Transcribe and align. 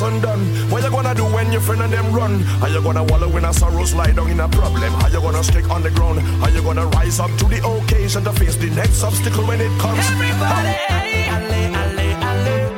when? 0.00 0.70
What 0.70 0.82
you 0.84 0.90
gonna 0.90 1.14
do 1.14 1.24
when 1.24 1.52
your 1.52 1.60
friend 1.60 1.82
and 1.82 1.92
them 1.92 2.12
run? 2.12 2.44
Are 2.62 2.68
you 2.68 2.82
gonna 2.82 3.04
wallow 3.04 3.34
in 3.36 3.44
a 3.44 3.52
sorrow, 3.52 3.84
slide 3.84 4.16
down 4.16 4.30
in 4.30 4.40
a 4.40 4.48
problem? 4.48 4.94
Are 5.02 5.10
you 5.10 5.20
gonna 5.20 5.42
stick 5.44 5.68
on 5.70 5.82
the 5.82 5.90
ground? 5.90 6.20
Are 6.42 6.50
you 6.50 6.62
gonna 6.62 6.86
rise 6.86 7.20
up 7.20 7.30
to 7.38 7.44
the 7.44 7.60
occasion 7.66 8.24
to 8.24 8.32
face 8.32 8.56
the 8.56 8.70
next 8.70 9.02
obstacle 9.02 9.44
when 9.46 9.60
it 9.60 9.72
comes? 9.80 9.98
Everybody. 10.10 10.76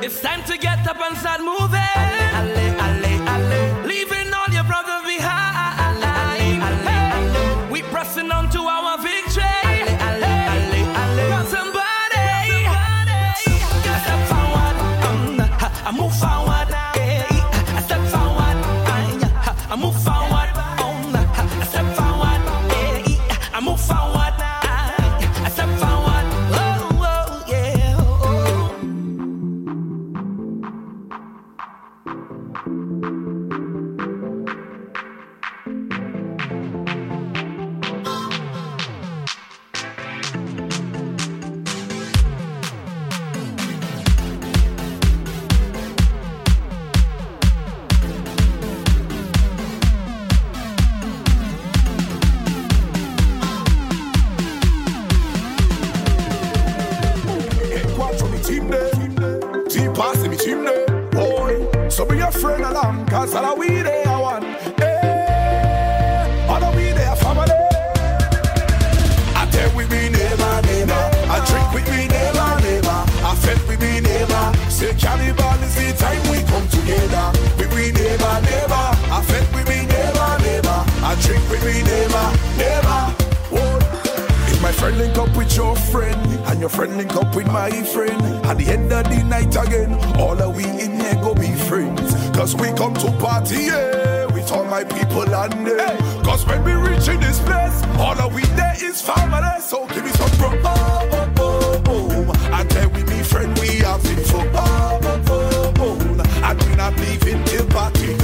It's 0.07 0.21
time 0.23 0.43
to 0.45 0.57
get 0.57 0.87
up 0.89 1.01
and 1.01 1.17
start 1.19 1.38
friend 84.89 85.01
link 85.01 85.19
up 85.19 85.37
with 85.37 85.55
your 85.55 85.77
friend, 85.77 86.47
and 86.49 86.61
your 86.61 86.69
friend 86.71 86.97
link 86.97 87.15
up 87.15 87.35
with 87.35 87.47
my 87.49 87.71
friend, 87.93 88.23
at 88.47 88.57
the 88.57 88.67
end 88.67 88.91
of 88.91 89.05
the 89.05 89.23
night 89.25 89.55
again, 89.55 89.93
all 90.19 90.41
of 90.41 90.57
we 90.57 90.65
in 90.65 90.99
here 90.99 91.15
go 91.17 91.35
be 91.35 91.53
friends. 91.69 92.15
Cause 92.35 92.55
we 92.57 92.69
come 92.73 92.95
to 92.95 93.13
party, 93.19 93.65
yeah, 93.65 94.25
with 94.33 94.51
all 94.51 94.65
my 94.65 94.85
people 94.85 95.23
and 95.23 95.67
them. 95.67 96.25
Cause 96.25 96.47
when 96.47 96.65
we 96.65 96.73
reach 96.73 97.07
in 97.09 97.21
this 97.21 97.39
place, 97.41 97.83
all 97.99 98.19
of 98.19 98.35
we 98.35 98.43
there 98.57 98.77
is 98.83 99.03
family. 99.03 99.61
So 99.61 99.87
give 99.89 100.05
me 100.05 100.11
some 100.13 100.31
bro. 100.39 100.59
Oh, 100.65 101.09
oh, 101.37 101.83
oh, 101.87 102.25
oh. 102.29 102.51
And 102.59 102.71
then 102.71 102.91
we 102.95 103.03
me 103.05 103.23
friend, 103.23 103.59
we 103.59 103.69
have 103.85 104.01
for 104.01 104.43
oh, 104.55 105.01
oh, 105.03 105.25
oh, 105.29 105.75
oh. 105.81 106.45
And 106.45 106.63
we 106.63 106.77
not 106.77 106.97
leaving 106.97 107.45
till 107.45 107.67
party 107.67 108.18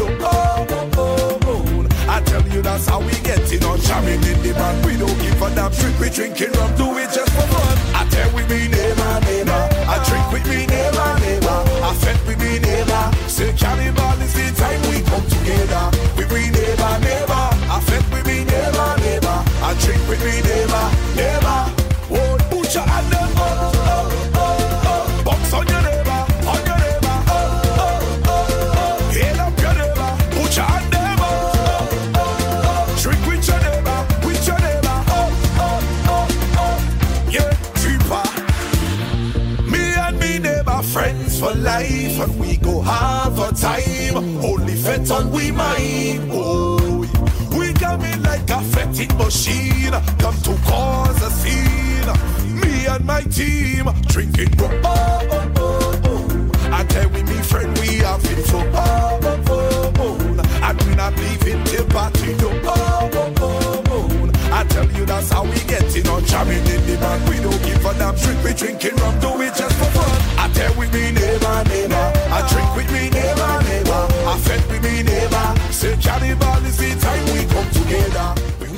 tell 2.40 2.52
you 2.52 2.62
that's 2.62 2.86
how 2.86 2.98
we 3.00 3.14
get 3.22 3.40
it 3.52 3.64
on 3.64 3.78
jamming 3.80 4.22
in 4.22 4.38
the 4.42 4.52
band. 4.54 4.84
We 4.84 4.96
don't 4.96 5.18
give 5.22 5.40
a 5.40 5.48
damn 5.54 5.70
trick, 5.70 5.94
we 6.00 6.10
drinking 6.10 6.52
rum, 6.58 6.74
do 6.76 6.86
it 6.98 7.10
just 7.14 7.30
for 7.30 7.46
fun. 7.46 7.76
I 7.94 8.02
tell 8.10 8.30
we 8.34 8.42
be 8.50 8.66
neighbor, 8.66 9.12
neighbor. 9.26 9.62
I 9.86 9.96
drink 10.08 10.26
with 10.32 10.46
me 10.50 10.66
neighbor, 10.66 11.10
neighbor. 11.22 11.58
I 11.86 11.94
fed 12.02 12.18
with 12.26 12.38
me 12.42 12.58
neighbor. 12.58 13.04
Say 13.28 13.52
cannibal 13.52 14.18
is 14.24 14.34
the 14.34 14.46
time 14.58 14.82
we 14.90 14.98
come 15.10 15.26
together. 15.30 15.84
We 16.18 16.24
be 16.26 16.50
neighbor, 16.50 16.94
neighbor. 17.06 17.44
I 17.70 17.78
fed 17.86 18.04
with 18.10 18.26
me 18.26 18.42
neighbor, 18.44 18.90
neighbor. 19.04 19.38
I 19.62 19.70
drink 19.78 20.02
with 20.08 20.22
me 20.26 20.34
neighbor, 20.42 20.86
neighbor. 21.14 21.43
Team 53.34 53.86
drinking 54.06 54.50
rum. 54.58 54.70
Oh, 54.84 55.28
oh, 55.30 55.52
oh, 55.56 56.00
oh. 56.04 56.50
I 56.72 56.84
tell 56.84 57.08
we 57.10 57.22
me 57.24 57.34
friend 57.42 57.76
we 57.78 57.96
have 57.98 58.24
it 58.24 58.44
so. 58.46 58.58
Oh, 58.58 59.18
oh, 59.22 59.44
oh, 59.48 59.92
oh. 59.98 60.62
And 60.62 60.82
we 60.82 60.94
not 60.94 61.16
leaving 61.16 61.64
till 61.64 61.84
party 61.86 62.36
do. 62.36 62.48
Oh, 62.64 63.10
oh, 63.12 63.34
oh, 63.40 63.82
oh. 63.88 64.30
I 64.52 64.62
tell 64.64 64.86
you 64.92 65.04
that's 65.04 65.30
how 65.32 65.42
we 65.44 65.58
get 65.66 65.96
in 65.96 66.06
on 66.06 66.24
jamming 66.24 66.58
in 66.58 66.86
the 66.86 66.96
band. 67.00 67.28
We 67.28 67.36
don't 67.40 67.62
give 67.64 67.84
a 67.84 67.94
damn 67.98 68.14
drink, 68.14 68.44
we 68.44 68.52
drinking 68.54 68.96
rum, 68.96 69.18
do 69.18 69.40
it 69.42 69.54
just 69.56 69.74
for 69.78 69.90
fun. 69.96 70.10
I 70.38 70.48
tell 70.54 70.74
with 70.78 70.92
me 70.94 71.10
neighbor, 71.10 71.64
neighbor. 71.68 72.06
I 72.30 72.38
drink 72.52 72.76
with 72.76 72.92
me 72.92 73.10
neighbor. 73.10 73.53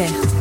Musique, 0.00 0.39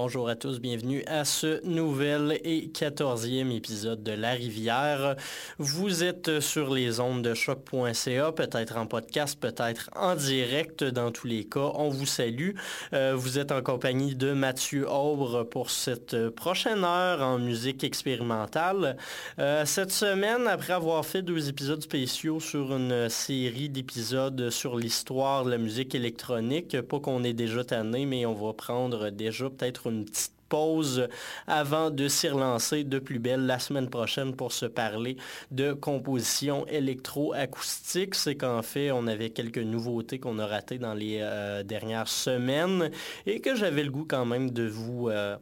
Bonjour 0.00 0.28
à 0.28 0.36
tous, 0.36 0.60
bienvenue 0.60 1.02
à 1.08 1.24
ce 1.24 1.60
nouvel 1.66 2.38
et 2.44 2.68
quatorzième 2.68 3.50
épisode 3.50 4.04
de 4.04 4.12
La 4.12 4.30
Rivière. 4.30 5.16
Vous 5.58 6.04
êtes 6.04 6.38
sur 6.38 6.72
les 6.72 7.00
ondes 7.00 7.22
de 7.22 7.34
choc.ca, 7.34 8.30
peut-être 8.30 8.76
en 8.76 8.86
podcast, 8.86 9.36
peut-être 9.40 9.90
en 9.96 10.14
direct 10.14 10.84
dans 10.84 11.10
tous 11.10 11.26
les 11.26 11.42
cas. 11.42 11.72
On 11.74 11.88
vous 11.88 12.06
salue. 12.06 12.52
Euh, 12.92 13.14
vous 13.16 13.40
êtes 13.40 13.50
en 13.50 13.60
compagnie 13.60 14.14
de 14.14 14.32
Mathieu 14.34 14.88
Aubre 14.88 15.42
pour 15.42 15.68
cette 15.68 16.28
prochaine 16.30 16.84
heure 16.84 17.20
en 17.20 17.40
musique 17.40 17.82
expérimentale. 17.82 18.96
Euh, 19.40 19.64
cette 19.64 19.90
semaine, 19.90 20.46
après 20.46 20.74
avoir 20.74 21.04
fait 21.04 21.22
deux 21.22 21.48
épisodes 21.48 21.82
spéciaux 21.82 22.38
sur 22.38 22.76
une 22.76 23.08
série 23.08 23.68
d'épisodes 23.68 24.48
sur 24.50 24.76
l'histoire 24.76 25.44
de 25.44 25.50
la 25.50 25.58
musique 25.58 25.96
électronique, 25.96 26.80
pas 26.82 27.00
qu'on 27.00 27.24
est 27.24 27.32
déjà 27.32 27.64
tanné, 27.64 28.06
mais 28.06 28.26
on 28.26 28.34
va 28.34 28.52
prendre 28.52 29.10
déjà 29.10 29.50
peut-être 29.50 29.87
une 29.90 30.04
petite 30.04 30.32
pause 30.48 31.08
avant 31.46 31.90
de 31.90 32.08
s'y 32.08 32.28
relancer 32.28 32.84
de 32.84 32.98
plus 32.98 33.18
belle 33.18 33.46
la 33.46 33.58
semaine 33.58 33.88
prochaine 33.88 34.34
pour 34.34 34.52
se 34.52 34.66
parler 34.66 35.16
de 35.50 35.72
composition 35.72 36.66
électroacoustique. 36.66 38.14
C'est 38.14 38.36
qu'en 38.36 38.62
fait, 38.62 38.90
on 38.90 39.06
avait 39.06 39.30
quelques 39.30 39.58
nouveautés 39.58 40.18
qu'on 40.18 40.38
a 40.38 40.46
ratées 40.46 40.78
dans 40.78 40.94
les 40.94 41.18
euh, 41.20 41.62
dernières 41.62 42.08
semaines 42.08 42.90
et 43.26 43.40
que 43.40 43.54
j'avais 43.54 43.84
le 43.84 43.90
goût 43.90 44.06
quand 44.08 44.24
même 44.24 44.50
de 44.50 44.66
vous... 44.66 45.08
Euh, 45.10 45.36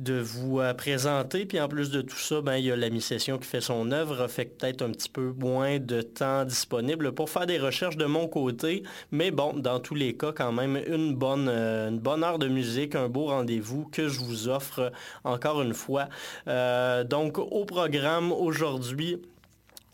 de 0.00 0.18
vous 0.18 0.60
euh, 0.60 0.72
présenter. 0.72 1.44
Puis 1.44 1.60
en 1.60 1.68
plus 1.68 1.90
de 1.90 2.00
tout 2.00 2.16
ça, 2.16 2.40
ben, 2.40 2.56
il 2.56 2.64
y 2.64 2.72
a 2.72 2.76
la 2.76 2.90
mi-session 2.90 3.38
qui 3.38 3.46
fait 3.46 3.60
son 3.60 3.92
œuvre, 3.92 4.26
fait 4.28 4.46
peut-être 4.46 4.82
un 4.82 4.90
petit 4.90 5.10
peu 5.10 5.32
moins 5.38 5.78
de 5.78 6.00
temps 6.00 6.44
disponible 6.44 7.12
pour 7.12 7.28
faire 7.28 7.46
des 7.46 7.58
recherches 7.58 7.96
de 7.96 8.06
mon 8.06 8.26
côté. 8.26 8.82
Mais 9.10 9.30
bon, 9.30 9.52
dans 9.52 9.78
tous 9.78 9.94
les 9.94 10.16
cas, 10.16 10.32
quand 10.32 10.52
même, 10.52 10.80
une 10.86 11.14
bonne, 11.14 11.48
euh, 11.48 11.90
bonne 11.90 12.24
heure 12.24 12.38
de 12.38 12.48
musique, 12.48 12.94
un 12.94 13.08
beau 13.08 13.26
rendez-vous 13.26 13.84
que 13.92 14.08
je 14.08 14.20
vous 14.20 14.48
offre 14.48 14.90
encore 15.24 15.60
une 15.60 15.74
fois. 15.74 16.08
Euh, 16.48 17.04
donc 17.04 17.38
au 17.38 17.64
programme 17.66 18.32
aujourd'hui, 18.32 19.20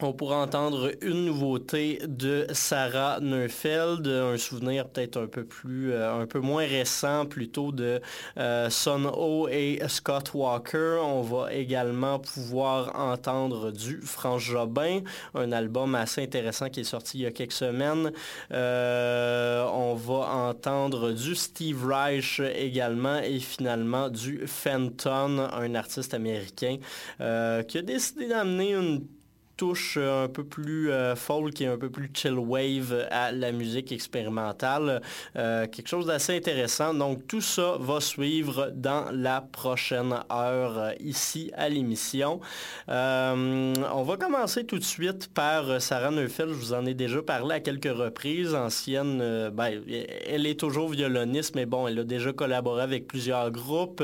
on 0.02 0.12
pourra 0.12 0.42
entendre 0.42 0.92
une 1.00 1.24
nouveauté 1.24 2.00
de 2.06 2.46
Sarah 2.52 3.18
Neufeld, 3.20 4.06
un 4.06 4.36
souvenir 4.36 4.88
peut-être 4.88 5.16
un 5.16 5.26
peu 5.26 5.44
plus, 5.44 5.92
euh, 5.92 6.20
un 6.20 6.26
peu 6.26 6.40
moins 6.40 6.66
récent 6.66 7.24
plutôt 7.24 7.72
de 7.72 8.02
euh, 8.36 8.68
Son 8.68 9.06
Ho 9.06 9.48
et 9.48 9.80
Scott 9.88 10.34
Walker. 10.34 10.98
On 11.02 11.22
va 11.22 11.52
également 11.54 12.18
pouvoir 12.18 12.94
entendre 12.94 13.70
du 13.70 14.00
Franz 14.02 14.44
Jobin, 14.44 15.00
un 15.34 15.50
album 15.52 15.94
assez 15.94 16.22
intéressant 16.22 16.68
qui 16.68 16.80
est 16.80 16.84
sorti 16.84 17.18
il 17.18 17.22
y 17.22 17.26
a 17.26 17.30
quelques 17.30 17.52
semaines. 17.52 18.12
Euh, 18.52 19.66
on 19.72 19.94
va 19.94 20.28
entendre 20.48 21.12
du 21.12 21.34
Steve 21.34 21.86
Reich 21.86 22.40
également 22.40 23.18
et 23.18 23.38
finalement 23.38 24.10
du 24.10 24.46
Fenton, 24.46 25.48
un 25.52 25.74
artiste 25.74 26.12
américain 26.12 26.76
qui 27.18 27.78
a 27.78 27.82
décidé 27.82 28.28
d'amener 28.28 28.74
une 28.74 29.06
touche 29.56 29.96
un 29.96 30.28
peu 30.28 30.44
plus 30.44 30.90
euh, 30.90 31.16
folk 31.16 31.60
et 31.60 31.66
un 31.66 31.78
peu 31.78 31.90
plus 31.90 32.10
chill 32.12 32.34
wave 32.34 33.06
à 33.10 33.32
la 33.32 33.52
musique 33.52 33.90
expérimentale. 33.90 35.00
Euh, 35.36 35.66
quelque 35.66 35.88
chose 35.88 36.06
d'assez 36.06 36.36
intéressant. 36.36 36.92
Donc 36.92 37.26
tout 37.26 37.40
ça 37.40 37.76
va 37.80 38.00
suivre 38.00 38.70
dans 38.74 39.06
la 39.12 39.40
prochaine 39.40 40.12
heure 40.30 40.78
euh, 40.78 40.92
ici 41.00 41.50
à 41.54 41.68
l'émission. 41.68 42.40
on 42.88 44.02
va 44.06 44.16
commencer 44.16 44.64
tout 44.64 44.78
de 44.78 44.84
suite 44.84 45.32
par 45.32 45.80
Sarah 45.80 46.10
Neufeld. 46.10 46.50
Je 46.50 46.54
vous 46.54 46.72
en 46.74 46.84
ai 46.84 46.94
déjà 46.94 47.22
parlé 47.22 47.56
à 47.56 47.60
quelques 47.60 47.84
reprises. 47.84 48.54
Ancienne, 48.54 49.50
ben, 49.50 49.82
elle 50.26 50.46
est 50.46 50.58
toujours 50.58 50.88
violoniste, 50.88 51.54
mais 51.54 51.66
bon, 51.66 51.88
elle 51.88 51.98
a 52.00 52.04
déjà 52.04 52.32
collaboré 52.32 52.82
avec 52.82 53.06
plusieurs 53.06 53.50
groupes, 53.50 54.02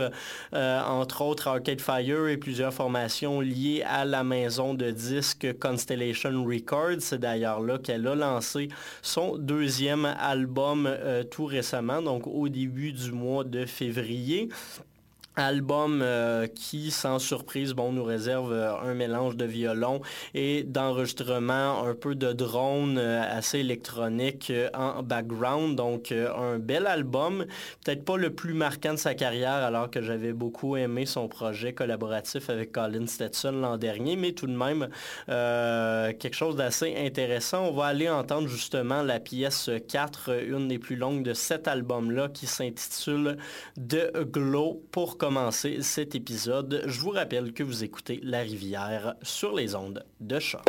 entre 0.53 1.23
autres 1.23 1.49
Arcade 1.49 1.81
Fire 1.81 2.29
et 2.29 2.37
plusieurs 2.37 2.73
formations 2.73 3.41
liées 3.41 3.85
à 3.87 4.05
la 4.05 4.25
maison 4.25 4.75
de 4.75 4.91
disques 4.91 5.42
Constellation 5.51 6.45
Records. 6.45 7.01
C'est 7.01 7.19
d'ailleurs 7.19 7.61
là 7.61 7.79
qu'elle 7.79 8.07
a 8.07 8.15
lancé 8.15 8.69
son 9.03 9.37
deuxième 9.37 10.05
album 10.05 10.87
euh, 10.87 11.25
tout 11.25 11.47
récemment, 11.47 12.03
donc 12.03 12.27
au 12.27 12.49
début 12.49 12.93
du 12.93 13.13
mois 13.13 13.45
de 13.45 13.67
février. 13.67 14.49
Album 15.37 16.01
euh, 16.03 16.47
qui, 16.47 16.91
sans 16.91 17.19
surprise, 17.19 17.73
bon, 17.73 17.91
nous 17.93 18.05
réserve 18.05 18.53
euh, 18.53 18.77
un 18.77 18.93
mélange 18.93 19.37
de 19.37 19.47
violon 19.47 20.03
et 20.35 20.63
d'enregistrement, 20.63 21.85
un 21.87 21.95
peu 21.95 22.15
de 22.15 22.35
drone 22.35 22.99
euh, 22.99 23.23
assez 23.23 23.61
électronique 23.61 24.53
en 24.75 25.03
background. 25.03 25.77
Donc, 25.77 26.13
un 26.13 26.59
bel 26.59 26.87
album. 26.87 27.47
Peut-être 27.83 28.05
pas 28.05 28.19
le 28.19 28.35
plus 28.35 28.53
marquant 28.53 28.93
de 28.93 28.99
sa 28.99 29.15
carrière, 29.15 29.53
alors 29.53 29.91
que 29.91 30.03
j'avais 30.03 30.35
beaucoup 30.35 30.77
aimé 30.77 31.07
son 31.07 31.29
projet 31.29 31.73
collaboratif 31.73 32.51
avec 32.51 32.73
Colin 32.73 33.07
Stetson 33.07 33.53
l'an 33.53 33.79
dernier, 33.79 34.17
mais 34.17 34.33
tout 34.33 34.47
de 34.47 34.57
même, 34.57 34.89
quelque 35.27 36.35
chose 36.35 36.57
d'assez 36.57 36.95
intéressant. 36.99 37.69
On 37.69 37.73
va 37.73 37.87
aller 37.87 38.09
entendre 38.09 38.49
justement 38.49 39.03
la 39.03 39.21
pièce 39.21 39.71
4, 39.89 40.45
une 40.47 40.69
des 40.69 40.79
plus 40.79 40.97
longues 40.97 41.23
de 41.23 41.33
cet 41.33 41.69
album-là, 41.69 42.29
qui 42.29 42.47
s'intitule 42.47 43.39
The 43.77 44.25
Glow 44.31 44.83
pour 44.91 45.19
commencer 45.23 45.83
cet 45.83 46.17
épisode, 46.17 46.83
je 46.85 46.99
vous 46.99 47.11
rappelle 47.11 47.53
que 47.53 47.63
vous 47.63 47.85
écoutez 47.85 48.19
La 48.25 48.41
Rivière 48.41 49.15
sur 49.23 49.55
les 49.55 49.77
ondes 49.77 50.05
de 50.19 50.41
choc. 50.41 50.65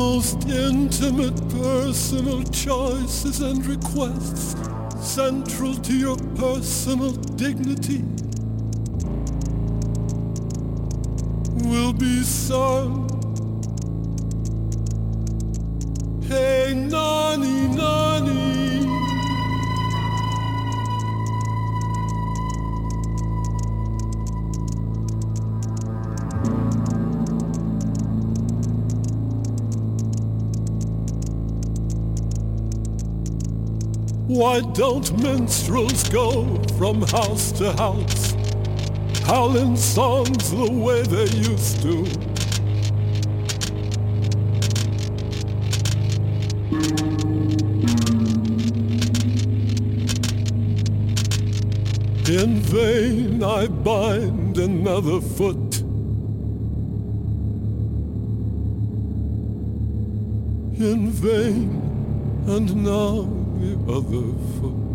Most 0.00 0.48
intimate 0.48 1.36
personal 1.50 2.42
choices 2.44 3.42
and 3.42 3.66
requests 3.66 4.56
central 4.98 5.74
to 5.74 5.92
your 5.92 6.16
personal 6.36 7.10
dignity 7.36 8.02
will 11.68 11.92
be 11.92 12.22
sung. 12.22 13.09
Why 34.40 34.60
don't 34.72 35.22
minstrels 35.22 36.08
go 36.08 36.62
from 36.78 37.02
house 37.02 37.52
to 37.58 37.72
house, 37.72 38.32
howling 39.26 39.76
songs 39.76 40.50
the 40.50 40.72
way 40.72 41.02
they 41.02 41.26
used 41.36 41.82
to? 41.82 42.06
In 52.32 52.60
vain 52.62 53.44
I 53.44 53.66
bind 53.66 54.56
another 54.56 55.20
foot. 55.20 55.82
In 60.80 61.10
vain, 61.10 62.44
and 62.46 62.84
now 62.84 63.39
other 63.90 64.22
for 64.60 64.89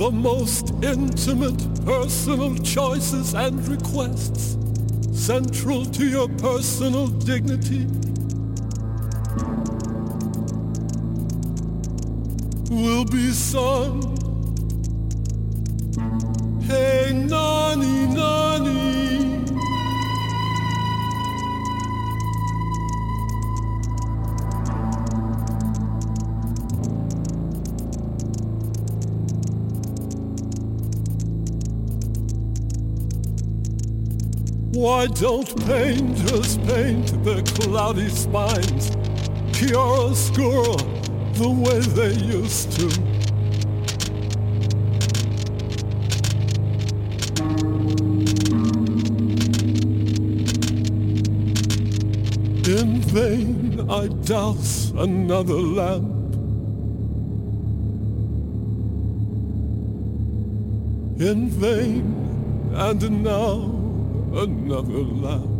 The 0.00 0.10
most 0.10 0.70
intimate 0.82 1.84
personal 1.84 2.56
choices 2.56 3.34
and 3.34 3.68
requests 3.68 4.56
central 5.12 5.84
to 5.84 6.08
your 6.08 6.26
personal 6.26 7.08
dignity 7.08 7.84
will 12.70 13.04
be 13.04 13.30
sung. 13.30 14.00
Hey, 16.62 17.12
Nani, 17.12 18.06
Nani. 18.06 18.49
Why 34.80 35.08
don't 35.08 35.46
painters 35.66 36.56
paint 36.56 37.22
the 37.22 37.42
cloudy 37.54 38.08
spines, 38.08 38.90
chiaroscuro, 39.52 40.78
the 41.34 41.50
way 41.50 41.80
they 41.80 42.14
used 42.14 42.72
to? 42.78 42.86
In 52.70 53.02
vain 53.02 53.90
I 53.90 54.08
douse 54.24 54.92
another 54.92 55.60
lamp. 55.60 56.34
In 61.20 61.50
vain, 61.50 62.72
and 62.72 63.22
now 63.22 63.69
another 64.32 65.02
lamp. 65.02 65.59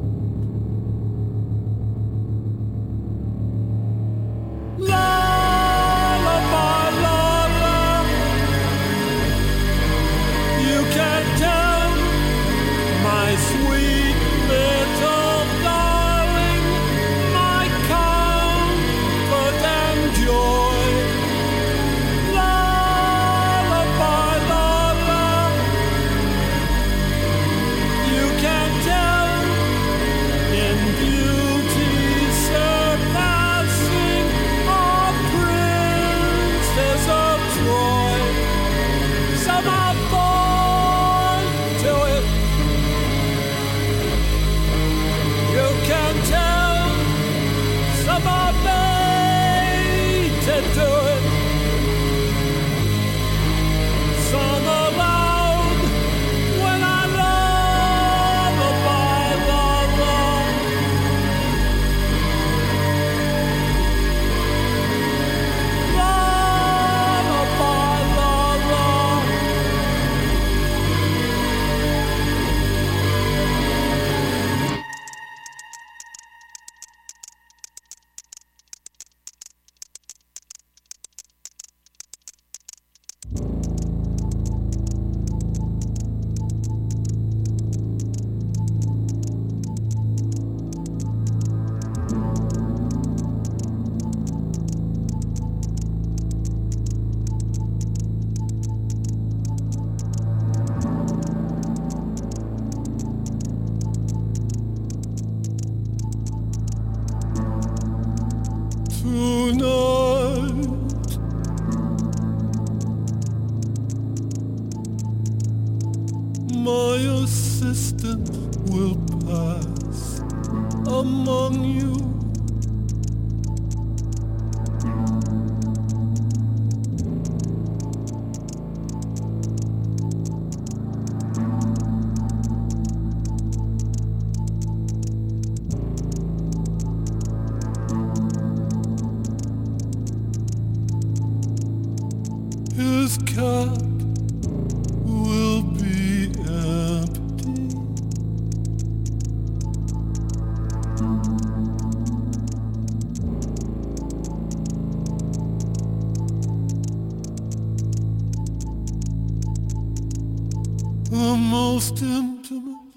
The 161.11 161.37
most 161.37 162.01
intimate 162.03 162.95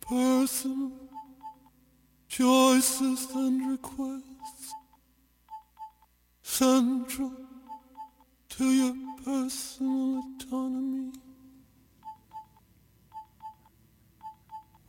person, 0.00 0.92
choices 2.28 3.26
and 3.34 3.72
requests, 3.72 4.72
central 6.42 7.32
to 8.50 8.64
your 8.64 8.94
personal 9.24 10.22
autonomy 10.38 11.10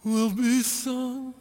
will 0.04 0.30
be 0.30 0.62
sung 0.62 1.34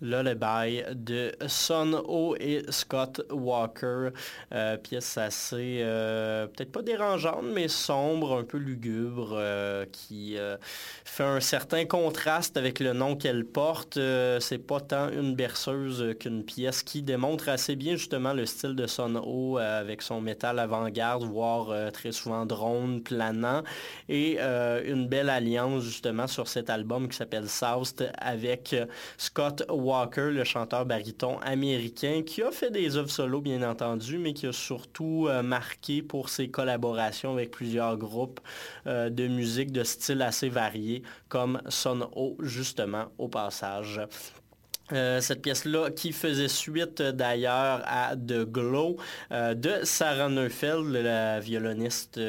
Lullaby 0.00 0.82
de 0.94 1.32
Son 1.46 1.92
O 2.06 2.34
et 2.38 2.62
Scott 2.70 3.20
Walker. 3.30 4.10
Euh, 4.52 4.76
pièce 4.76 5.18
assez, 5.18 5.80
euh, 5.82 6.46
peut-être 6.46 6.72
pas 6.72 6.82
dérangeante, 6.82 7.44
mais 7.54 7.68
sombre, 7.68 8.38
un 8.38 8.44
peu 8.44 8.58
lugubre, 8.58 9.30
euh, 9.34 9.84
qui 9.92 10.36
fait 11.04 11.24
un 11.24 11.40
certain 11.40 11.84
contraste 11.84 12.56
avec 12.56 12.80
le 12.80 12.92
nom 12.92 13.16
qu'elle 13.16 13.44
porte. 13.44 13.98
C'est 14.40 14.58
pas 14.58 14.80
tant 14.80 15.10
une 15.10 15.34
berceuse 15.34 16.14
qu'une 16.18 16.44
pièce 16.44 16.82
qui 16.82 17.02
démontre 17.02 17.48
assez 17.48 17.76
bien 17.76 17.96
justement 17.96 18.32
le 18.32 18.46
style 18.46 18.74
de 18.74 18.86
Son 18.86 19.16
O 19.16 19.58
avec 19.58 20.02
son 20.02 20.20
métal 20.20 20.58
avant-garde, 20.58 21.24
voire 21.24 21.92
très 21.92 22.12
souvent 22.12 22.46
drone, 22.46 23.02
planant, 23.02 23.62
et 24.08 24.38
une 24.40 25.08
belle 25.08 25.30
alliance 25.30 25.84
justement 25.84 26.26
sur 26.26 26.48
cet 26.48 26.70
album 26.70 27.08
qui 27.08 27.16
s'appelle 27.16 27.48
South 27.48 28.02
avec 28.18 28.74
Scott 29.16 29.64
Walker, 29.68 29.89
le 30.16 30.44
chanteur 30.44 30.86
baryton 30.86 31.38
américain, 31.40 32.22
qui 32.24 32.42
a 32.42 32.50
fait 32.50 32.70
des 32.70 32.96
œuvres 32.96 33.10
solo 33.10 33.40
bien 33.40 33.68
entendu, 33.68 34.18
mais 34.18 34.32
qui 34.32 34.46
a 34.46 34.52
surtout 34.52 35.26
euh, 35.28 35.42
marqué 35.42 36.00
pour 36.02 36.28
ses 36.28 36.48
collaborations 36.48 37.32
avec 37.32 37.50
plusieurs 37.50 37.96
groupes 37.96 38.40
euh, 38.86 39.10
de 39.10 39.26
musique 39.26 39.72
de 39.72 39.82
style 39.82 40.22
assez 40.22 40.48
variés, 40.48 41.02
comme 41.28 41.60
Son 41.68 42.08
O 42.14 42.36
justement 42.40 43.06
au 43.18 43.28
passage. 43.28 44.00
Euh, 44.92 45.20
cette 45.20 45.42
pièce-là 45.42 45.90
qui 45.90 46.12
faisait 46.12 46.48
suite 46.48 47.00
euh, 47.00 47.12
d'ailleurs 47.12 47.82
à 47.84 48.16
The 48.16 48.44
Glow 48.44 48.96
euh, 49.30 49.54
de 49.54 49.84
Sarah 49.84 50.28
Neufeld, 50.28 50.86
la 50.86 51.38
violoniste 51.40 52.20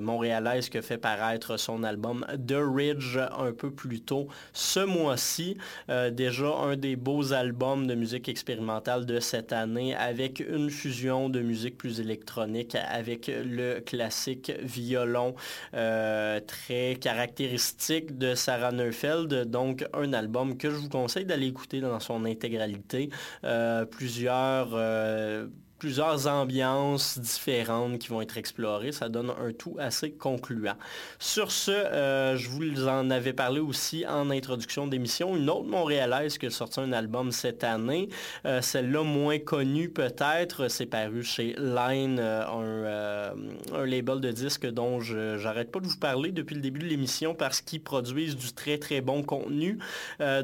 montréalaise 0.00 0.68
qui 0.68 0.78
a 0.78 0.82
fait 0.82 0.98
paraître 0.98 1.56
son 1.56 1.82
album 1.82 2.24
The 2.46 2.56
Ridge 2.56 3.18
un 3.38 3.52
peu 3.52 3.70
plus 3.70 4.00
tôt 4.00 4.28
ce 4.52 4.80
mois-ci. 4.80 5.56
Déjà 5.88 6.46
un 6.46 6.76
des 6.76 6.96
beaux 6.96 7.32
albums 7.32 7.86
de 7.86 7.94
musique 7.94 8.28
expérimentale 8.28 9.06
de 9.06 9.20
cette 9.20 9.52
année 9.52 9.94
avec 9.94 10.40
une 10.40 10.70
fusion 10.70 11.28
de 11.28 11.40
musique 11.40 11.76
plus 11.76 12.00
électronique 12.00 12.76
avec 12.90 13.28
le 13.28 13.80
classique 13.80 14.52
violon 14.62 15.34
très 15.72 16.96
caractéristique 17.00 18.16
de 18.18 18.34
Sarah 18.34 18.72
Neufeld. 18.72 19.50
Donc 19.50 19.84
un 19.92 20.12
album 20.12 20.56
que 20.56 20.70
je 20.70 20.76
vous 20.76 20.88
conseille 20.88 21.24
d'aller 21.24 21.46
écouter 21.46 21.80
dans 21.80 22.00
son 22.04 22.24
intégralité. 22.24 23.10
Euh, 23.44 23.84
plusieurs 23.84 24.70
euh, 24.74 25.46
plusieurs 25.78 26.26
ambiances 26.26 27.18
différentes 27.18 27.98
qui 27.98 28.08
vont 28.08 28.20
être 28.20 28.38
explorées. 28.38 28.92
Ça 28.92 29.08
donne 29.08 29.30
un 29.30 29.52
tout 29.52 29.76
assez 29.78 30.12
concluant. 30.12 30.76
Sur 31.18 31.50
ce, 31.50 31.70
euh, 31.70 32.36
je 32.36 32.48
vous 32.48 32.88
en 32.88 33.10
avais 33.10 33.32
parlé 33.32 33.60
aussi 33.60 34.06
en 34.06 34.30
introduction 34.30 34.86
d'émission. 34.86 35.36
Une 35.36 35.50
autre 35.50 35.64
Montréalaise 35.64 36.38
qui 36.38 36.46
a 36.46 36.50
sorti 36.50 36.80
un 36.80 36.92
album 36.92 37.32
cette 37.32 37.64
année. 37.64 38.08
Euh, 38.46 38.60
celle-là 38.60 39.02
moins 39.02 39.38
connue 39.38 39.88
peut-être. 39.88 40.68
C'est 40.68 40.86
paru 40.86 41.22
chez 41.22 41.54
Line, 41.58 42.18
euh, 42.20 43.30
un, 43.72 43.86
label 43.86 44.20
de 44.20 44.30
disques 44.30 44.66
dont 44.66 45.00
je 45.00 45.38
j'arrête 45.38 45.70
pas 45.70 45.80
de 45.80 45.86
vous 45.86 45.98
parler 45.98 46.32
depuis 46.32 46.54
le 46.54 46.60
début 46.60 46.80
de 46.80 46.86
l'émission 46.86 47.34
parce 47.34 47.60
qu'ils 47.60 47.82
produisent 47.82 48.36
du 48.36 48.52
très 48.52 48.78
très 48.78 49.00
bon 49.00 49.22
contenu. 49.22 49.78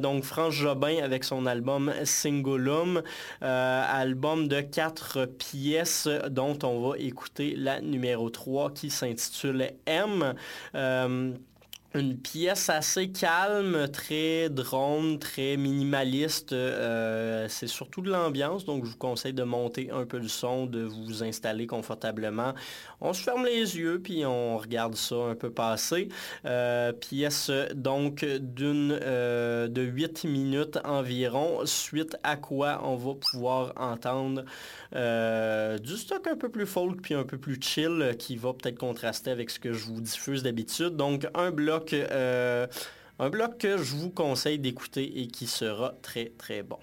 donc 0.01 0.25
France 0.25 0.55
Jobin 0.55 1.03
avec 1.03 1.25
son 1.25 1.47
album 1.47 1.93
Singulum, 2.05 3.03
album 3.41 4.49
de 4.49 4.61
quatre 4.61 5.20
pièce 5.27 6.09
dont 6.31 6.59
on 6.63 6.89
va 6.89 6.99
écouter 6.99 7.55
la 7.57 7.81
numéro 7.81 8.31
3 8.31 8.73
qui 8.73 8.91
s'intitule 8.91 9.71
M. 9.87 10.35
Euh, 10.75 11.33
une 11.95 12.17
pièce 12.17 12.69
assez 12.71 13.11
calme, 13.11 13.89
très 13.89 14.49
drone, 14.49 15.19
très 15.19 15.57
minimaliste. 15.57 16.53
Euh, 16.53 17.47
c'est 17.49 17.67
surtout 17.67 18.01
de 18.01 18.11
l'ambiance, 18.11 18.65
donc 18.65 18.85
je 18.85 18.91
vous 18.91 18.97
conseille 18.97 19.33
de 19.33 19.43
monter 19.43 19.91
un 19.91 20.07
peu 20.07 20.19
le 20.19 20.29
son, 20.29 20.67
de 20.67 20.83
vous 20.83 21.25
installer 21.25 21.67
confortablement. 21.67 22.55
On 23.01 23.13
se 23.13 23.23
ferme 23.23 23.45
les 23.45 23.77
yeux, 23.77 24.01
puis 24.01 24.25
on 24.25 24.57
regarde 24.59 24.95
ça 24.95 25.17
un 25.17 25.35
peu 25.35 25.51
passer. 25.51 26.09
Euh, 26.45 26.93
pièce 26.93 27.51
donc 27.75 28.25
d'une 28.25 28.97
euh, 29.03 29.67
de 29.67 29.83
8 29.83 30.25
minutes 30.25 30.79
environ, 30.85 31.61
suite 31.65 32.17
à 32.23 32.37
quoi 32.37 32.81
on 32.85 32.95
va 32.95 33.15
pouvoir 33.15 33.73
entendre 33.77 34.45
du 34.93 35.97
stock 35.97 36.27
un 36.27 36.37
peu 36.37 36.49
plus 36.49 36.67
folk, 36.67 37.01
puis 37.01 37.15
un 37.15 37.25
peu 37.25 37.39
plus 37.39 37.61
chill, 37.61 38.15
qui 38.19 38.37
va 38.37 38.53
peut-être 38.53 38.79
contraster 38.79 39.31
avec 39.31 39.51
ce 39.51 39.59
que 39.61 39.73
je 39.73 39.87
vous 39.87 40.01
diffuse 40.01 40.43
d'habitude. 40.43 40.97
Donc 40.97 41.27
un 41.35 41.51
bloc 41.51 41.80
euh, 41.93 42.67
un 43.19 43.31
bloc 43.31 43.59
que 43.59 43.79
je 43.79 43.95
vous 43.97 44.11
conseille 44.11 44.59
d'écouter 44.59 45.21
et 45.21 45.29
qui 45.29 45.47
sera 45.47 45.95
très 46.03 46.33
très 46.39 46.63
bon. 46.63 46.79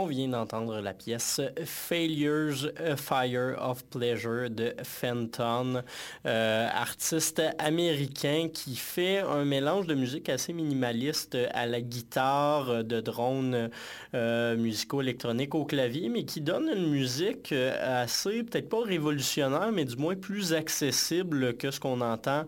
On 0.00 0.06
vient 0.06 0.28
d'entendre 0.28 0.80
la 0.80 0.94
pièce 0.94 1.42
Failures 1.62 2.70
A 2.78 2.96
Fire 2.96 3.54
of 3.60 3.84
Pleasure 3.84 4.48
de 4.48 4.72
Fenton, 4.82 5.82
euh, 6.24 6.68
artiste 6.72 7.42
américain 7.58 8.48
qui 8.50 8.76
fait 8.76 9.18
un 9.18 9.44
mélange 9.44 9.86
de 9.86 9.94
musique 9.94 10.30
assez 10.30 10.54
minimaliste 10.54 11.36
à 11.52 11.66
la 11.66 11.82
guitare, 11.82 12.82
de 12.82 13.02
drones 13.02 13.68
euh, 14.14 14.56
musicaux 14.56 15.02
électroniques 15.02 15.54
au 15.54 15.66
clavier, 15.66 16.08
mais 16.08 16.24
qui 16.24 16.40
donne 16.40 16.70
une 16.74 16.88
musique 16.88 17.52
euh, 17.52 18.02
assez, 18.02 18.42
peut-être 18.42 18.70
pas 18.70 18.82
révolutionnaire, 18.82 19.70
mais 19.70 19.84
du 19.84 19.96
moins 19.96 20.16
plus 20.16 20.54
accessible 20.54 21.58
que 21.58 21.70
ce 21.70 21.78
qu'on 21.78 22.00
entend 22.00 22.46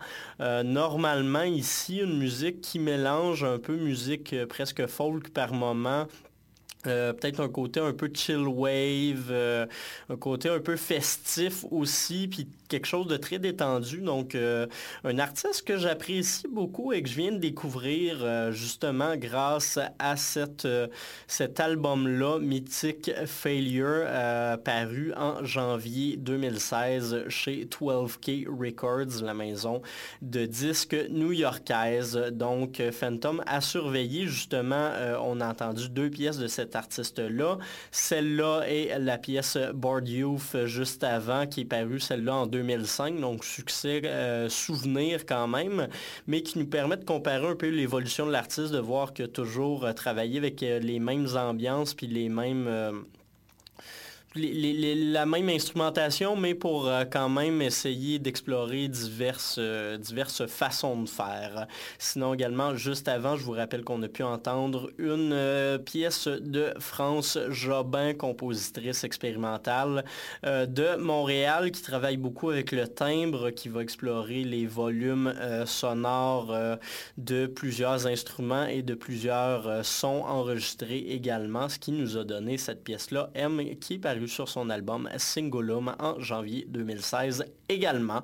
normalement 0.64 1.42
ici. 1.42 1.98
Une 1.98 2.18
musique 2.18 2.62
qui 2.62 2.78
mélange 2.78 3.44
un 3.44 3.58
peu 3.58 3.76
musique 3.76 4.34
presque 4.46 4.86
folk 4.86 5.28
par 5.34 5.52
moment 5.52 6.06
euh, 6.88 7.12
peut-être 7.12 7.40
un 7.40 7.48
côté 7.48 7.78
un 7.78 7.92
peu 7.92 8.10
chill 8.12 8.48
wave, 8.48 9.28
euh, 9.30 9.66
un 10.10 10.16
côté 10.16 10.48
un 10.48 10.58
peu 10.58 10.76
festif 10.76 11.64
aussi, 11.70 12.26
puis 12.26 12.48
quelque 12.68 12.86
chose 12.86 13.06
de 13.06 13.16
très 13.16 13.38
détendu. 13.38 13.98
Donc, 14.00 14.34
euh, 14.34 14.66
un 15.04 15.18
artiste 15.20 15.64
que 15.64 15.76
j'apprécie 15.76 16.48
beaucoup 16.48 16.92
et 16.92 17.02
que 17.02 17.08
je 17.08 17.14
viens 17.14 17.30
de 17.30 17.38
découvrir 17.38 18.52
justement 18.52 19.16
grâce 19.16 19.78
à 19.98 20.16
cet 20.16 20.66
album-là, 21.60 22.38
Mythic 22.40 23.12
Failure, 23.26 24.06
paru 24.64 25.12
en 25.16 25.44
janvier 25.44 26.16
2016 26.16 27.28
chez 27.28 27.66
12K 27.66 28.46
Records, 28.48 29.22
la 29.22 29.34
maison 29.34 29.82
de 30.22 30.46
disques 30.46 30.96
new-yorkaise. 31.10 32.16
Donc, 32.32 32.82
Phantom 32.90 33.42
a 33.46 33.60
surveillé 33.60 34.26
justement, 34.26 34.90
on 35.22 35.40
a 35.40 35.48
entendu 35.48 35.88
deux 35.88 36.10
pièces 36.10 36.38
de 36.38 36.48
cette 36.48 36.71
artiste-là. 36.76 37.58
Celle-là 37.90 38.62
est 38.66 38.98
la 38.98 39.18
pièce 39.18 39.58
Board 39.74 40.08
Youth 40.08 40.64
juste 40.64 41.04
avant, 41.04 41.46
qui 41.46 41.62
est 41.62 41.64
parue 41.64 42.00
celle-là 42.00 42.34
en 42.34 42.46
2005, 42.46 43.20
donc 43.20 43.44
succès, 43.44 44.02
euh, 44.04 44.48
souvenir 44.48 45.26
quand 45.26 45.48
même, 45.48 45.88
mais 46.26 46.42
qui 46.42 46.58
nous 46.58 46.66
permet 46.66 46.96
de 46.96 47.04
comparer 47.04 47.46
un 47.46 47.56
peu 47.56 47.68
l'évolution 47.68 48.26
de 48.26 48.32
l'artiste, 48.32 48.72
de 48.72 48.78
voir 48.78 49.14
que 49.14 49.22
toujours 49.22 49.84
euh, 49.84 49.92
travailler 49.92 50.38
avec 50.38 50.62
euh, 50.62 50.78
les 50.78 50.98
mêmes 50.98 51.28
ambiances 51.36 51.94
puis 51.94 52.06
les 52.06 52.28
mêmes 52.28 52.68
la 54.34 55.26
même 55.26 55.48
instrumentation, 55.48 56.36
mais 56.36 56.54
pour 56.54 56.88
euh, 56.88 57.04
quand 57.10 57.28
même 57.28 57.60
essayer 57.60 58.18
d'explorer 58.18 58.88
diverses, 58.88 59.56
euh, 59.58 59.98
diverses 59.98 60.46
façons 60.46 61.02
de 61.02 61.08
faire. 61.08 61.66
Sinon 61.98 62.34
également, 62.34 62.74
juste 62.74 63.08
avant, 63.08 63.36
je 63.36 63.44
vous 63.44 63.52
rappelle 63.52 63.84
qu'on 63.84 64.02
a 64.02 64.08
pu 64.08 64.22
entendre 64.22 64.90
une 64.98 65.32
euh, 65.32 65.78
pièce 65.78 66.28
de 66.28 66.72
France 66.78 67.38
Jobin, 67.50 68.14
compositrice 68.14 69.04
expérimentale 69.04 70.04
de 70.42 70.96
Montréal, 70.96 71.70
qui 71.70 71.82
travaille 71.82 72.16
beaucoup 72.16 72.50
avec 72.50 72.72
le 72.72 72.88
timbre, 72.88 73.50
qui 73.50 73.68
va 73.68 73.82
explorer 73.82 74.44
les 74.44 74.66
volumes 74.66 75.34
sonores 75.66 76.54
de 77.18 77.46
plusieurs 77.46 78.06
instruments 78.06 78.66
et 78.66 78.82
de 78.82 78.94
plusieurs 78.94 79.84
sons 79.84 80.22
enregistrés 80.26 81.06
également, 81.08 81.68
ce 81.68 81.78
qui 81.78 81.92
nous 81.92 82.16
a 82.16 82.24
donné 82.24 82.58
cette 82.58 82.84
pièce-là, 82.84 83.30
M, 83.34 83.60
qui 83.80 83.94
est 83.94 83.98
sur 84.26 84.48
son 84.48 84.70
album 84.70 85.08
Singulum 85.16 85.94
en 85.98 86.18
janvier 86.20 86.66
2016 86.68 87.44
également. 87.68 88.22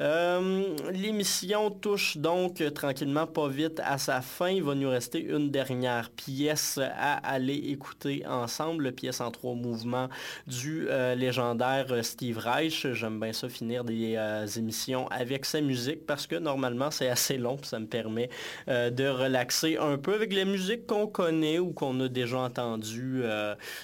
Euh, 0.00 0.62
l'émission 0.92 1.70
touche 1.70 2.16
donc 2.16 2.62
tranquillement 2.74 3.26
pas 3.26 3.48
vite 3.48 3.80
à 3.84 3.98
sa 3.98 4.20
fin. 4.20 4.48
Il 4.48 4.62
va 4.62 4.74
nous 4.74 4.90
rester 4.90 5.20
une 5.20 5.50
dernière 5.50 6.10
pièce 6.10 6.78
à 6.78 7.14
aller 7.14 7.54
écouter 7.54 8.24
ensemble, 8.26 8.92
pièce 8.92 9.20
en 9.20 9.30
trois 9.30 9.54
mouvements 9.54 10.08
du 10.46 10.86
euh, 10.88 11.14
légendaire 11.14 12.04
Steve 12.04 12.38
Reich. 12.38 12.86
J'aime 12.92 13.20
bien 13.20 13.32
ça 13.32 13.48
finir 13.48 13.84
des 13.84 14.14
euh, 14.16 14.46
émissions 14.46 15.08
avec 15.08 15.44
sa 15.44 15.60
musique 15.60 16.06
parce 16.06 16.26
que 16.26 16.36
normalement 16.36 16.90
c'est 16.90 17.08
assez 17.08 17.38
long, 17.38 17.58
ça 17.62 17.78
me 17.78 17.86
permet 17.86 18.28
de 18.68 19.08
relaxer 19.08 19.76
un 19.76 19.98
peu 19.98 20.14
avec 20.14 20.32
les 20.32 20.44
musiques 20.44 20.86
qu'on 20.86 21.06
connaît 21.06 21.58
ou 21.58 21.72
qu'on 21.72 21.98
a 22.00 22.08
déjà 22.08 22.38
entendues 22.38 23.22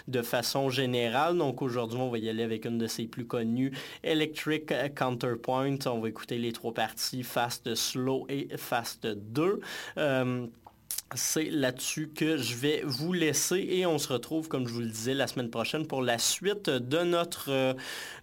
de 0.09 0.23
façon 0.23 0.71
générale. 0.71 1.37
Aujourd'hui, 1.63 1.99
on 1.99 2.11
va 2.11 2.19
y 2.19 2.29
aller 2.29 2.43
avec 2.43 2.65
une 2.65 2.79
de 2.79 2.87
ses 2.87 3.07
plus 3.07 3.27
connues, 3.27 3.73
Electric 4.03 4.73
Counterpoint. 4.95 5.79
On 5.87 6.01
va 6.01 6.09
écouter 6.09 6.39
les 6.39 6.53
trois 6.53 6.73
parties, 6.73 7.23
Fast, 7.23 7.75
Slow 7.75 8.27
et 8.29 8.49
Fast 8.57 9.07
2 9.07 9.61
c'est 11.15 11.51
là-dessus 11.51 12.11
que 12.15 12.37
je 12.37 12.55
vais 12.55 12.83
vous 12.85 13.13
laisser 13.13 13.67
et 13.71 13.87
on 13.87 13.99
se 13.99 14.13
retrouve, 14.13 14.49
comme 14.49 14.69
je 14.69 14.73
vous 14.75 14.81
le 14.81 14.89
disais, 14.89 15.15
la 15.15 15.27
semaine 15.27 15.49
prochaine 15.51 15.87
pour 15.87 16.03
la 16.03 16.19
suite 16.19 16.69
de 16.69 16.99
notre, 16.99 17.75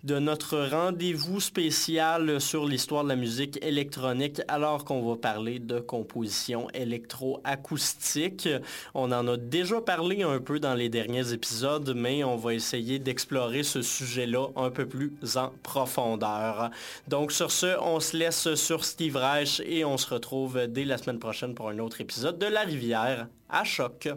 de 0.04 0.20
notre 0.20 0.60
rendez-vous 0.70 1.40
spécial 1.40 2.40
sur 2.40 2.66
l'histoire 2.66 3.04
de 3.04 3.10
la 3.10 3.16
musique 3.16 3.58
électronique 3.64 4.42
alors 4.48 4.86
qu'on 4.86 5.08
va 5.08 5.16
parler 5.16 5.60
de 5.60 5.80
composition 5.80 6.70
électroacoustique. 6.74 8.48
On 8.94 9.12
en 9.12 9.28
a 9.28 9.38
déjà 9.38 9.82
parlé 9.82 10.22
un 10.22 10.40
peu 10.40 10.60
dans 10.60 10.76
les 10.76 10.90
derniers 10.90 11.34
épisodes, 11.34 11.94
mais 11.96 12.24
on 12.24 12.36
va 12.36 12.54
essayer 12.54 13.00
d'explorer 13.00 13.64
ce 13.64 13.82
sujet-là 13.82 14.50
un 14.56 14.70
peu 14.70 14.86
plus 14.86 15.12
en 15.36 15.52
profondeur. 15.64 16.70
Donc 17.08 17.32
sur 17.32 17.50
ce, 17.52 17.80
on 17.82 18.00
se 18.00 18.16
laisse 18.16 18.54
sur 18.54 18.86
Steve 18.86 19.16
Reich 19.16 19.62
et 19.66 19.84
on 19.86 19.98
se 19.98 20.14
retrouve 20.14 20.68
dès 20.68 20.86
la 20.86 20.98
semaine 20.98 21.20
prochaine 21.20 21.56
pour 21.56 21.70
un 21.70 21.80
autre 21.80 22.02
épisode 22.02 22.38
de 22.38 22.46
La 22.46 22.66
Rivière 22.76 23.30
à 23.48 23.64
choc. 23.64 24.10